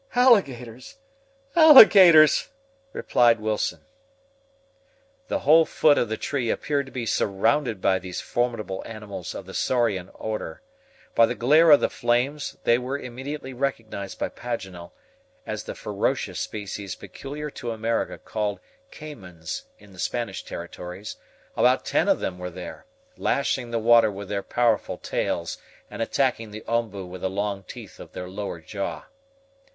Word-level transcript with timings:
"Alligators! 0.15 0.97
alligators!" 1.55 2.47
replied 2.91 3.39
Wilson. 3.39 3.81
The 5.27 5.41
whole 5.41 5.63
foot 5.63 5.99
of 5.99 6.09
the 6.09 6.17
tree 6.17 6.49
appeared 6.49 6.87
to 6.87 6.91
be 6.91 7.05
surrounded 7.05 7.81
by 7.81 7.99
these 7.99 8.19
formidable 8.19 8.81
animals 8.83 9.35
of 9.35 9.45
the 9.45 9.53
Saurian 9.53 10.09
order. 10.15 10.63
By 11.13 11.27
the 11.27 11.35
glare 11.35 11.69
of 11.69 11.81
the 11.81 11.87
flames, 11.91 12.57
they 12.63 12.79
were 12.79 12.97
immediately 12.97 13.53
recognized 13.53 14.17
by 14.17 14.29
Paganel, 14.29 14.91
as 15.45 15.65
the 15.65 15.75
ferocious 15.75 16.39
species 16.39 16.95
peculiar 16.95 17.51
to 17.51 17.69
America, 17.69 18.17
called 18.17 18.59
CAIMANS 18.89 19.65
in 19.77 19.93
the 19.93 19.99
Spanish 19.99 20.43
territories. 20.43 21.15
About 21.55 21.85
ten 21.85 22.07
of 22.07 22.19
them 22.19 22.39
were 22.39 22.49
there, 22.49 22.87
lashing 23.17 23.69
the 23.69 23.77
water 23.77 24.09
with 24.09 24.29
their 24.29 24.41
powerful 24.41 24.97
tails, 24.97 25.59
and 25.91 26.01
attacking 26.01 26.49
the 26.49 26.61
OMBU 26.67 27.07
with 27.07 27.21
the 27.21 27.29
long 27.29 27.61
teeth 27.61 27.99
of 27.99 28.13
their 28.13 28.27
lower 28.27 28.59
jaw. 28.59 29.05